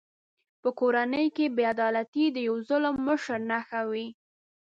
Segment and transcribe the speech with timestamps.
[0.61, 4.07] په کورنۍ کې بې عدالتي د یوه ظالم مشر نښه وي.